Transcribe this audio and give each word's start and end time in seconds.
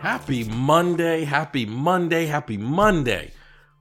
Happy 0.00 0.44
Monday, 0.44 1.24
happy 1.24 1.66
Monday, 1.66 2.24
happy 2.24 2.56
Monday. 2.56 3.32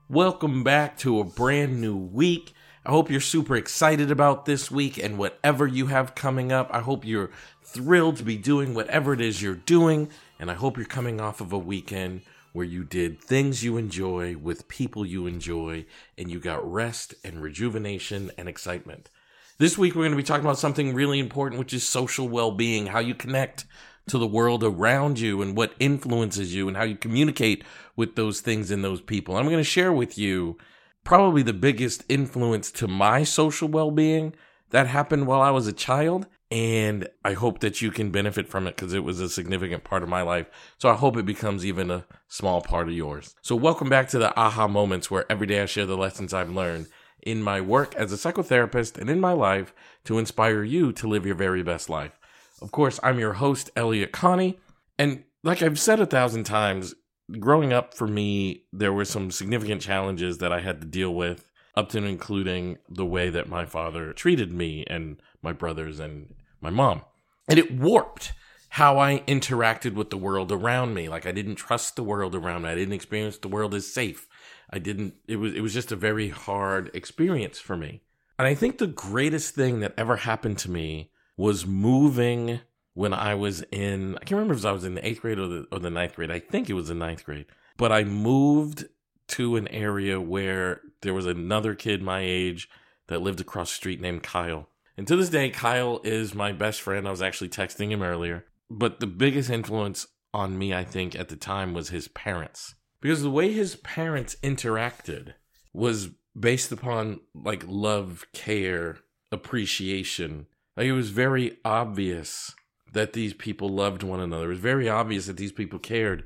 Welcome 0.09 0.65
back 0.65 0.97
to 0.97 1.21
a 1.21 1.23
brand 1.23 1.79
new 1.79 1.95
week. 1.95 2.51
I 2.85 2.89
hope 2.89 3.09
you're 3.09 3.21
super 3.21 3.55
excited 3.55 4.11
about 4.11 4.43
this 4.43 4.69
week 4.69 4.97
and 4.97 5.17
whatever 5.17 5.65
you 5.65 5.87
have 5.87 6.15
coming 6.15 6.51
up. 6.51 6.69
I 6.73 6.81
hope 6.81 7.05
you're 7.05 7.31
thrilled 7.63 8.17
to 8.17 8.23
be 8.23 8.35
doing 8.35 8.73
whatever 8.73 9.13
it 9.13 9.21
is 9.21 9.41
you're 9.41 9.55
doing. 9.55 10.09
And 10.37 10.51
I 10.51 10.55
hope 10.55 10.75
you're 10.75 10.85
coming 10.85 11.21
off 11.21 11.39
of 11.39 11.53
a 11.53 11.57
weekend 11.57 12.23
where 12.51 12.65
you 12.65 12.83
did 12.83 13.21
things 13.21 13.63
you 13.63 13.77
enjoy 13.77 14.35
with 14.35 14.67
people 14.67 15.05
you 15.05 15.25
enjoy 15.25 15.85
and 16.17 16.29
you 16.29 16.41
got 16.41 16.69
rest 16.69 17.15
and 17.23 17.41
rejuvenation 17.41 18.29
and 18.37 18.49
excitement. 18.49 19.09
This 19.57 19.77
week, 19.77 19.95
we're 19.95 20.03
going 20.03 20.11
to 20.11 20.17
be 20.17 20.23
talking 20.23 20.45
about 20.45 20.59
something 20.59 20.93
really 20.93 21.19
important, 21.19 21.59
which 21.59 21.73
is 21.73 21.87
social 21.87 22.27
well 22.27 22.51
being, 22.51 22.87
how 22.87 22.99
you 22.99 23.15
connect 23.15 23.65
to 24.09 24.17
the 24.17 24.27
world 24.27 24.63
around 24.63 25.19
you 25.19 25.41
and 25.41 25.55
what 25.55 25.73
influences 25.79 26.53
you 26.53 26.67
and 26.67 26.75
how 26.75 26.83
you 26.83 26.95
communicate 26.95 27.63
with 27.95 28.15
those 28.15 28.41
things 28.41 28.71
and 28.71 28.83
those 28.83 29.01
people. 29.01 29.37
I'm 29.37 29.45
going 29.45 29.57
to 29.57 29.63
share 29.63 29.93
with 29.93 30.17
you 30.17 30.57
probably 31.03 31.41
the 31.41 31.53
biggest 31.53 32.03
influence 32.09 32.71
to 32.71 32.87
my 32.87 33.23
social 33.23 33.67
well 33.67 33.91
being 33.91 34.33
that 34.71 34.87
happened 34.87 35.27
while 35.27 35.41
I 35.41 35.51
was 35.51 35.67
a 35.67 35.73
child. 35.73 36.27
And 36.51 37.07
I 37.23 37.33
hope 37.33 37.59
that 37.59 37.79
you 37.79 37.91
can 37.91 38.09
benefit 38.09 38.47
from 38.47 38.65
it 38.65 38.75
because 38.75 38.93
it 38.93 39.03
was 39.03 39.19
a 39.19 39.29
significant 39.29 39.83
part 39.83 40.01
of 40.01 40.09
my 40.09 40.23
life. 40.23 40.47
So 40.79 40.89
I 40.89 40.95
hope 40.95 41.15
it 41.15 41.25
becomes 41.25 41.63
even 41.63 41.91
a 41.91 42.05
small 42.27 42.61
part 42.61 42.87
of 42.87 42.95
yours. 42.95 43.35
So, 43.43 43.55
welcome 43.55 43.87
back 43.87 44.09
to 44.09 44.17
the 44.17 44.35
aha 44.35 44.67
moments 44.67 45.11
where 45.11 45.31
every 45.31 45.45
day 45.45 45.61
I 45.61 45.67
share 45.67 45.85
the 45.85 45.95
lessons 45.95 46.33
I've 46.33 46.49
learned 46.49 46.87
in 47.21 47.43
my 47.43 47.61
work 47.61 47.93
as 47.95 48.11
a 48.11 48.15
psychotherapist 48.15 48.97
and 48.97 49.11
in 49.11 49.19
my 49.19 49.33
life 49.33 49.73
to 50.05 50.17
inspire 50.17 50.63
you 50.63 50.91
to 50.93 51.07
live 51.07 51.23
your 51.23 51.35
very 51.35 51.61
best 51.61 51.87
life. 51.87 52.18
Of 52.61 52.71
course, 52.71 52.99
I'm 53.03 53.19
your 53.19 53.33
host, 53.33 53.69
Elliott 53.75 54.11
Connie. 54.11 54.59
And 54.97 55.23
like 55.43 55.61
I've 55.61 55.79
said 55.79 55.99
a 55.99 56.05
thousand 56.05 56.43
times, 56.43 56.93
growing 57.39 57.73
up 57.73 57.93
for 57.93 58.07
me, 58.07 58.65
there 58.71 58.93
were 58.93 59.05
some 59.05 59.31
significant 59.31 59.81
challenges 59.81 60.39
that 60.39 60.51
I 60.51 60.59
had 60.59 60.81
to 60.81 60.87
deal 60.87 61.13
with, 61.13 61.49
up 61.75 61.89
to 61.89 61.97
and 61.99 62.07
including 62.07 62.77
the 62.89 63.05
way 63.05 63.29
that 63.29 63.47
my 63.47 63.65
father 63.65 64.13
treated 64.13 64.51
me 64.51 64.83
and 64.87 65.21
my 65.41 65.53
brothers 65.53 65.99
and 65.99 66.33
my 66.61 66.69
mom. 66.69 67.01
And 67.47 67.57
it 67.57 67.71
warped 67.71 68.33
how 68.69 68.99
I 68.99 69.23
interacted 69.27 69.93
with 69.93 70.09
the 70.09 70.17
world 70.17 70.51
around 70.51 70.93
me. 70.93 71.09
Like 71.09 71.25
I 71.25 71.31
didn't 71.31 71.55
trust 71.55 71.95
the 71.95 72.03
world 72.03 72.35
around 72.35 72.63
me. 72.63 72.69
I 72.69 72.75
didn't 72.75 72.93
experience 72.93 73.37
the 73.37 73.47
world 73.47 73.73
as 73.73 73.91
safe. 73.91 74.27
I 74.71 74.77
didn't 74.77 75.15
it 75.27 75.37
was 75.37 75.55
it 75.55 75.61
was 75.61 75.73
just 75.73 75.91
a 75.91 75.95
very 75.95 76.29
hard 76.29 76.91
experience 76.93 77.59
for 77.59 77.75
me. 77.75 78.01
And 78.37 78.47
I 78.47 78.53
think 78.53 78.77
the 78.77 78.87
greatest 78.87 79.55
thing 79.55 79.79
that 79.79 79.95
ever 79.97 80.17
happened 80.17 80.59
to 80.59 80.71
me 80.71 81.11
was 81.39 81.65
moving 81.65 82.59
when 82.95 83.13
I 83.13 83.33
was 83.33 83.61
in, 83.71 84.15
I 84.17 84.19
can't 84.19 84.31
remember 84.31 84.55
if 84.55 84.65
I 84.65 84.73
was 84.73 84.83
in 84.83 84.95
the 84.95 85.07
eighth 85.07 85.21
grade 85.21 85.39
or 85.39 85.47
the, 85.47 85.67
or 85.71 85.79
the 85.79 85.89
ninth 85.89 86.17
grade. 86.17 86.29
I 86.29 86.39
think 86.39 86.69
it 86.69 86.73
was 86.73 86.89
the 86.89 86.93
ninth 86.93 87.23
grade. 87.23 87.45
But 87.77 87.93
I 87.93 88.03
moved 88.03 88.89
to 89.29 89.55
an 89.55 89.69
area 89.69 90.19
where 90.19 90.81
there 91.01 91.13
was 91.13 91.25
another 91.25 91.75
kid 91.75 92.01
my 92.01 92.19
age 92.19 92.69
that 93.07 93.21
lived 93.21 93.39
across 93.39 93.69
the 93.69 93.75
street 93.75 94.01
named 94.01 94.21
Kyle. 94.21 94.67
And 94.97 95.07
to 95.07 95.15
this 95.15 95.29
day, 95.29 95.49
Kyle 95.49 96.01
is 96.03 96.35
my 96.35 96.51
best 96.51 96.81
friend. 96.81 97.07
I 97.07 97.11
was 97.11 97.21
actually 97.21 97.49
texting 97.49 97.89
him 97.89 98.03
earlier. 98.03 98.43
But 98.69 98.99
the 98.99 99.07
biggest 99.07 99.49
influence 99.49 100.07
on 100.33 100.57
me, 100.57 100.73
I 100.73 100.83
think, 100.83 101.15
at 101.15 101.29
the 101.29 101.37
time 101.37 101.73
was 101.73 101.87
his 101.87 102.09
parents. 102.09 102.75
Because 102.99 103.21
the 103.21 103.31
way 103.31 103.53
his 103.53 103.77
parents 103.77 104.35
interacted 104.43 105.35
was 105.71 106.09
based 106.37 106.73
upon 106.73 107.21
like 107.33 107.63
love, 107.65 108.25
care, 108.33 108.97
appreciation, 109.31 110.47
like 110.79 110.87
it 110.87 110.93
was 110.93 111.09
very 111.09 111.57
obvious 111.65 112.55
that 112.93 113.11
these 113.11 113.33
people 113.33 113.67
loved 113.67 114.01
one 114.01 114.21
another. 114.21 114.45
It 114.45 114.49
was 114.49 114.59
very 114.59 114.87
obvious 114.87 115.25
that 115.25 115.35
these 115.35 115.51
people 115.51 115.77
cared 115.77 116.23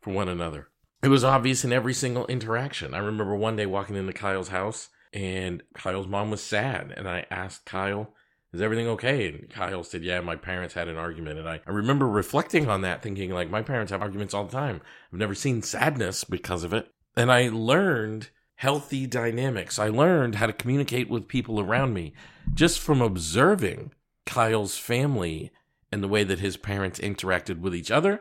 for 0.00 0.12
one 0.12 0.28
another. 0.28 0.66
It 1.00 1.08
was 1.08 1.22
obvious 1.22 1.64
in 1.64 1.72
every 1.72 1.94
single 1.94 2.26
interaction. 2.26 2.92
I 2.92 2.98
remember 2.98 3.36
one 3.36 3.54
day 3.54 3.66
walking 3.66 3.94
into 3.94 4.12
Kyle's 4.12 4.48
house 4.48 4.88
and 5.12 5.62
Kyle's 5.74 6.08
mom 6.08 6.32
was 6.32 6.42
sad. 6.42 6.92
And 6.96 7.08
I 7.08 7.26
asked 7.30 7.66
Kyle, 7.66 8.12
Is 8.52 8.60
everything 8.60 8.88
okay? 8.88 9.28
And 9.28 9.48
Kyle 9.48 9.84
said, 9.84 10.02
Yeah, 10.02 10.22
my 10.22 10.34
parents 10.34 10.74
had 10.74 10.88
an 10.88 10.96
argument. 10.96 11.38
And 11.38 11.48
I, 11.48 11.60
I 11.64 11.70
remember 11.70 12.08
reflecting 12.08 12.68
on 12.68 12.80
that, 12.80 13.00
thinking, 13.00 13.30
like, 13.30 13.48
my 13.48 13.62
parents 13.62 13.92
have 13.92 14.02
arguments 14.02 14.34
all 14.34 14.44
the 14.44 14.50
time. 14.50 14.80
I've 15.12 15.20
never 15.20 15.36
seen 15.36 15.62
sadness 15.62 16.24
because 16.24 16.64
of 16.64 16.72
it. 16.72 16.92
And 17.16 17.30
I 17.30 17.48
learned 17.48 18.30
healthy 18.58 19.06
dynamics. 19.06 19.78
I 19.78 19.88
learned 19.88 20.34
how 20.34 20.46
to 20.46 20.52
communicate 20.52 21.08
with 21.08 21.28
people 21.28 21.60
around 21.60 21.94
me 21.94 22.12
just 22.52 22.80
from 22.80 23.00
observing 23.00 23.92
Kyle's 24.26 24.76
family 24.76 25.52
and 25.92 26.02
the 26.02 26.08
way 26.08 26.24
that 26.24 26.40
his 26.40 26.56
parents 26.56 26.98
interacted 26.98 27.60
with 27.60 27.72
each 27.72 27.92
other 27.92 28.20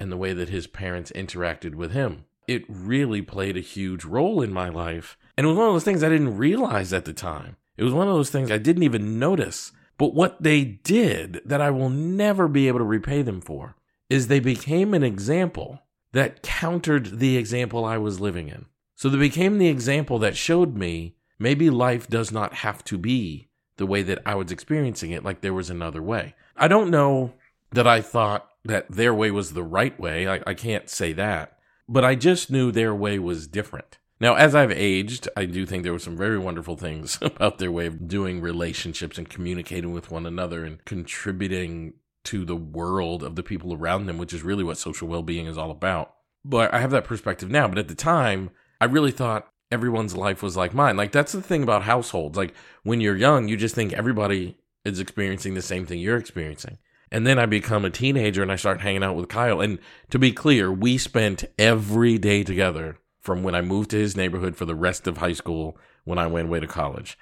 and 0.00 0.10
the 0.10 0.16
way 0.16 0.32
that 0.32 0.48
his 0.48 0.66
parents 0.66 1.12
interacted 1.14 1.74
with 1.74 1.92
him. 1.92 2.24
It 2.48 2.64
really 2.66 3.20
played 3.20 3.58
a 3.58 3.60
huge 3.60 4.06
role 4.06 4.40
in 4.40 4.54
my 4.54 4.70
life. 4.70 5.18
And 5.36 5.44
it 5.44 5.48
was 5.48 5.58
one 5.58 5.68
of 5.68 5.74
those 5.74 5.84
things 5.84 6.02
I 6.02 6.08
didn't 6.08 6.38
realize 6.38 6.94
at 6.94 7.04
the 7.04 7.12
time. 7.12 7.56
It 7.76 7.84
was 7.84 7.92
one 7.92 8.08
of 8.08 8.14
those 8.14 8.30
things 8.30 8.50
I 8.50 8.56
didn't 8.56 8.84
even 8.84 9.18
notice. 9.18 9.72
But 9.98 10.14
what 10.14 10.42
they 10.42 10.64
did 10.64 11.42
that 11.44 11.60
I 11.60 11.70
will 11.70 11.90
never 11.90 12.48
be 12.48 12.68
able 12.68 12.78
to 12.78 12.84
repay 12.86 13.20
them 13.20 13.42
for 13.42 13.76
is 14.08 14.28
they 14.28 14.40
became 14.40 14.94
an 14.94 15.02
example 15.02 15.80
that 16.12 16.42
countered 16.42 17.18
the 17.18 17.36
example 17.36 17.84
I 17.84 17.98
was 17.98 18.18
living 18.18 18.48
in. 18.48 18.64
So 19.04 19.10
they 19.10 19.18
became 19.18 19.58
the 19.58 19.68
example 19.68 20.18
that 20.20 20.34
showed 20.34 20.78
me 20.78 21.14
maybe 21.38 21.68
life 21.68 22.08
does 22.08 22.32
not 22.32 22.54
have 22.54 22.82
to 22.84 22.96
be 22.96 23.50
the 23.76 23.84
way 23.84 24.00
that 24.00 24.22
I 24.24 24.34
was 24.34 24.50
experiencing 24.50 25.10
it, 25.10 25.22
like 25.22 25.42
there 25.42 25.52
was 25.52 25.68
another 25.68 26.00
way. 26.00 26.34
I 26.56 26.68
don't 26.68 26.88
know 26.88 27.34
that 27.72 27.86
I 27.86 28.00
thought 28.00 28.48
that 28.64 28.90
their 28.90 29.12
way 29.12 29.30
was 29.30 29.52
the 29.52 29.62
right 29.62 30.00
way. 30.00 30.26
I, 30.26 30.40
I 30.46 30.54
can't 30.54 30.88
say 30.88 31.12
that. 31.12 31.58
But 31.86 32.02
I 32.02 32.14
just 32.14 32.50
knew 32.50 32.72
their 32.72 32.94
way 32.94 33.18
was 33.18 33.46
different. 33.46 33.98
Now, 34.20 34.36
as 34.36 34.54
I've 34.54 34.72
aged, 34.72 35.28
I 35.36 35.44
do 35.44 35.66
think 35.66 35.82
there 35.82 35.92
were 35.92 35.98
some 35.98 36.16
very 36.16 36.38
wonderful 36.38 36.78
things 36.78 37.18
about 37.20 37.58
their 37.58 37.70
way 37.70 37.84
of 37.84 38.08
doing 38.08 38.40
relationships 38.40 39.18
and 39.18 39.28
communicating 39.28 39.92
with 39.92 40.10
one 40.10 40.24
another 40.24 40.64
and 40.64 40.82
contributing 40.86 41.92
to 42.24 42.46
the 42.46 42.56
world 42.56 43.22
of 43.22 43.36
the 43.36 43.42
people 43.42 43.74
around 43.74 44.06
them, 44.06 44.16
which 44.16 44.32
is 44.32 44.42
really 44.42 44.64
what 44.64 44.78
social 44.78 45.08
well 45.08 45.22
being 45.22 45.44
is 45.44 45.58
all 45.58 45.70
about. 45.70 46.14
But 46.42 46.72
I 46.72 46.80
have 46.80 46.90
that 46.92 47.04
perspective 47.04 47.50
now. 47.50 47.68
But 47.68 47.76
at 47.76 47.88
the 47.88 47.94
time, 47.94 48.50
I 48.80 48.86
really 48.86 49.12
thought 49.12 49.48
everyone's 49.70 50.16
life 50.16 50.42
was 50.42 50.56
like 50.56 50.74
mine. 50.74 50.96
Like 50.96 51.12
that's 51.12 51.32
the 51.32 51.42
thing 51.42 51.62
about 51.62 51.82
households. 51.82 52.36
Like 52.36 52.54
when 52.82 53.00
you're 53.00 53.16
young, 53.16 53.48
you 53.48 53.56
just 53.56 53.74
think 53.74 53.92
everybody 53.92 54.56
is 54.84 55.00
experiencing 55.00 55.54
the 55.54 55.62
same 55.62 55.86
thing 55.86 55.98
you're 55.98 56.16
experiencing. 56.16 56.78
And 57.10 57.26
then 57.26 57.38
I 57.38 57.46
become 57.46 57.84
a 57.84 57.90
teenager 57.90 58.42
and 58.42 58.50
I 58.50 58.56
start 58.56 58.80
hanging 58.80 59.04
out 59.04 59.16
with 59.16 59.28
Kyle. 59.28 59.60
And 59.60 59.78
to 60.10 60.18
be 60.18 60.32
clear, 60.32 60.72
we 60.72 60.98
spent 60.98 61.44
every 61.58 62.18
day 62.18 62.42
together 62.42 62.98
from 63.20 63.42
when 63.42 63.54
I 63.54 63.60
moved 63.62 63.90
to 63.90 63.98
his 63.98 64.16
neighborhood 64.16 64.56
for 64.56 64.64
the 64.64 64.74
rest 64.74 65.06
of 65.06 65.18
high 65.18 65.32
school 65.32 65.78
when 66.04 66.18
I 66.18 66.26
went 66.26 66.48
away 66.48 66.60
to 66.60 66.66
college. 66.66 67.16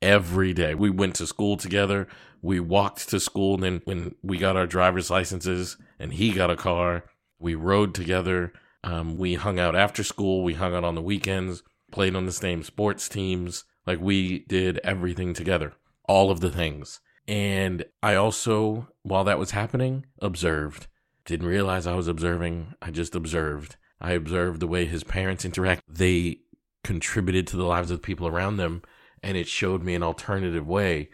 Every 0.00 0.52
day. 0.52 0.74
We 0.74 0.90
went 0.90 1.14
to 1.16 1.26
school 1.26 1.56
together. 1.56 2.08
We 2.42 2.58
walked 2.60 3.08
to 3.10 3.20
school. 3.20 3.54
And 3.54 3.62
then 3.62 3.82
when 3.84 4.14
we 4.22 4.38
got 4.38 4.56
our 4.56 4.66
driver's 4.66 5.10
licenses 5.10 5.76
and 5.98 6.12
he 6.12 6.32
got 6.32 6.50
a 6.50 6.56
car, 6.56 7.04
we 7.38 7.54
rode 7.54 7.94
together. 7.94 8.52
Um, 8.84 9.16
we 9.18 9.34
hung 9.34 9.58
out 9.58 9.74
after 9.74 10.04
school. 10.04 10.44
We 10.44 10.54
hung 10.54 10.76
out 10.76 10.84
on 10.84 10.94
the 10.94 11.02
weekends 11.02 11.64
played 11.94 12.16
on 12.16 12.26
the 12.26 12.32
same 12.32 12.62
sports 12.62 13.08
teams. 13.08 13.64
Like 13.86 14.00
we 14.00 14.40
did 14.40 14.80
everything 14.82 15.32
together, 15.32 15.74
all 16.06 16.30
of 16.30 16.40
the 16.40 16.50
things. 16.50 17.00
And 17.26 17.84
I 18.02 18.16
also, 18.16 18.88
while 19.02 19.24
that 19.24 19.38
was 19.38 19.52
happening, 19.52 20.04
observed. 20.20 20.88
Didn't 21.24 21.46
realize 21.46 21.86
I 21.86 21.94
was 21.94 22.08
observing. 22.08 22.74
I 22.82 22.90
just 22.90 23.14
observed. 23.14 23.76
I 24.00 24.12
observed 24.12 24.60
the 24.60 24.66
way 24.66 24.84
his 24.84 25.04
parents 25.04 25.44
interact. 25.44 25.82
They 25.88 26.40
contributed 26.82 27.46
to 27.46 27.56
the 27.56 27.64
lives 27.64 27.90
of 27.90 27.98
the 27.98 28.06
people 28.06 28.26
around 28.26 28.56
them, 28.56 28.82
and 29.22 29.38
it 29.38 29.46
showed 29.46 29.82
me 29.82 29.94
an 29.94 30.02
alternative 30.02 30.66
way. 30.66 31.08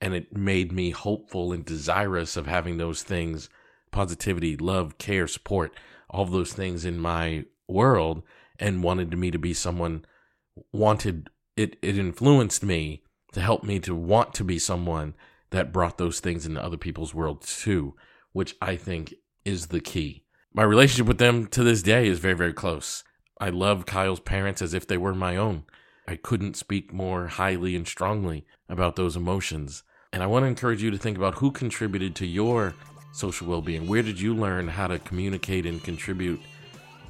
And 0.00 0.14
it 0.14 0.34
made 0.34 0.72
me 0.72 0.90
hopeful 0.90 1.52
and 1.52 1.62
desirous 1.64 2.36
of 2.38 2.46
having 2.46 2.78
those 2.78 3.02
things 3.02 3.50
positivity, 3.90 4.56
love, 4.56 4.98
care, 4.98 5.26
support, 5.26 5.72
all 6.08 6.24
those 6.24 6.52
things 6.52 6.84
in 6.84 6.98
my 6.98 7.44
world, 7.68 8.22
and 8.58 8.82
wanted 8.82 9.16
me 9.16 9.30
to 9.30 9.38
be 9.38 9.54
someone 9.54 10.04
wanted 10.72 11.30
it 11.56 11.76
it 11.82 11.98
influenced 11.98 12.62
me 12.62 13.02
to 13.32 13.40
help 13.40 13.62
me 13.62 13.78
to 13.80 13.94
want 13.94 14.34
to 14.34 14.44
be 14.44 14.58
someone 14.58 15.14
that 15.50 15.72
brought 15.72 15.98
those 15.98 16.20
things 16.20 16.46
into 16.46 16.62
other 16.62 16.76
people's 16.76 17.14
world 17.14 17.42
too, 17.42 17.94
which 18.32 18.56
I 18.60 18.76
think 18.76 19.14
is 19.44 19.68
the 19.68 19.80
key. 19.80 20.24
My 20.52 20.62
relationship 20.62 21.06
with 21.06 21.18
them 21.18 21.46
to 21.48 21.62
this 21.62 21.82
day 21.82 22.06
is 22.08 22.18
very, 22.18 22.34
very 22.34 22.52
close. 22.52 23.04
I 23.40 23.50
love 23.50 23.86
Kyle's 23.86 24.20
parents 24.20 24.62
as 24.62 24.74
if 24.74 24.86
they 24.86 24.98
were 24.98 25.14
my 25.14 25.36
own. 25.36 25.64
I 26.06 26.16
couldn't 26.16 26.56
speak 26.56 26.92
more 26.92 27.28
highly 27.28 27.76
and 27.76 27.86
strongly 27.86 28.44
about 28.68 28.96
those 28.96 29.16
emotions. 29.16 29.84
And 30.12 30.22
I 30.22 30.26
want 30.26 30.42
to 30.42 30.48
encourage 30.48 30.82
you 30.82 30.90
to 30.90 30.98
think 30.98 31.16
about 31.16 31.36
who 31.36 31.52
contributed 31.52 32.16
to 32.16 32.26
your 32.26 32.74
social 33.12 33.46
well 33.46 33.62
being. 33.62 33.86
Where 33.86 34.02
did 34.02 34.20
you 34.20 34.34
learn 34.34 34.68
how 34.68 34.86
to 34.86 34.98
communicate 34.98 35.66
and 35.66 35.82
contribute 35.82 36.40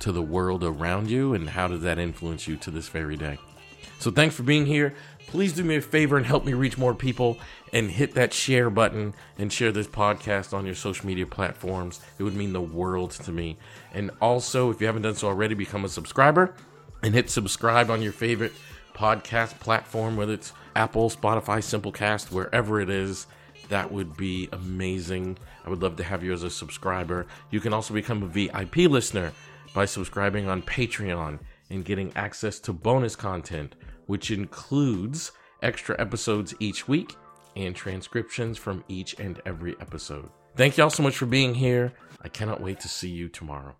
to 0.00 0.12
the 0.12 0.22
world 0.22 0.64
around 0.64 1.10
you, 1.10 1.34
and 1.34 1.50
how 1.50 1.68
does 1.68 1.82
that 1.82 1.98
influence 1.98 2.48
you 2.48 2.56
to 2.56 2.70
this 2.70 2.88
very 2.88 3.16
day? 3.16 3.38
So 3.98 4.10
thanks 4.10 4.34
for 4.34 4.42
being 4.42 4.64
here. 4.64 4.94
Please 5.26 5.52
do 5.52 5.62
me 5.62 5.76
a 5.76 5.80
favor 5.80 6.16
and 6.16 6.26
help 6.26 6.44
me 6.44 6.54
reach 6.54 6.78
more 6.78 6.94
people 6.94 7.38
and 7.72 7.90
hit 7.90 8.14
that 8.14 8.32
share 8.32 8.70
button 8.70 9.14
and 9.38 9.52
share 9.52 9.70
this 9.70 9.86
podcast 9.86 10.54
on 10.54 10.66
your 10.66 10.74
social 10.74 11.06
media 11.06 11.26
platforms. 11.26 12.00
It 12.18 12.22
would 12.22 12.34
mean 12.34 12.52
the 12.52 12.60
world 12.60 13.12
to 13.12 13.30
me. 13.30 13.58
And 13.92 14.10
also, 14.20 14.70
if 14.70 14.80
you 14.80 14.86
haven't 14.86 15.02
done 15.02 15.14
so 15.14 15.28
already, 15.28 15.54
become 15.54 15.84
a 15.84 15.88
subscriber 15.88 16.54
and 17.02 17.14
hit 17.14 17.30
subscribe 17.30 17.90
on 17.90 18.02
your 18.02 18.12
favorite 18.12 18.52
podcast 18.94 19.60
platform, 19.60 20.16
whether 20.16 20.32
it's 20.32 20.52
Apple, 20.74 21.10
Spotify, 21.10 21.58
Simplecast, 21.58 22.32
wherever 22.32 22.80
it 22.80 22.90
is. 22.90 23.26
That 23.70 23.90
would 23.90 24.16
be 24.16 24.48
amazing. 24.52 25.38
I 25.64 25.70
would 25.70 25.80
love 25.80 25.96
to 25.96 26.04
have 26.04 26.22
you 26.22 26.32
as 26.32 26.42
a 26.42 26.50
subscriber. 26.50 27.26
You 27.50 27.60
can 27.60 27.72
also 27.72 27.94
become 27.94 28.22
a 28.22 28.26
VIP 28.26 28.76
listener 28.90 29.32
by 29.72 29.84
subscribing 29.84 30.48
on 30.48 30.62
Patreon 30.62 31.38
and 31.70 31.84
getting 31.84 32.12
access 32.16 32.58
to 32.60 32.72
bonus 32.72 33.14
content, 33.14 33.76
which 34.06 34.32
includes 34.32 35.30
extra 35.62 35.98
episodes 36.00 36.52
each 36.58 36.88
week 36.88 37.14
and 37.56 37.74
transcriptions 37.74 38.58
from 38.58 38.84
each 38.88 39.18
and 39.20 39.40
every 39.46 39.76
episode. 39.80 40.28
Thank 40.56 40.76
y'all 40.76 40.90
so 40.90 41.04
much 41.04 41.16
for 41.16 41.26
being 41.26 41.54
here. 41.54 41.92
I 42.22 42.28
cannot 42.28 42.60
wait 42.60 42.80
to 42.80 42.88
see 42.88 43.08
you 43.08 43.28
tomorrow. 43.28 43.76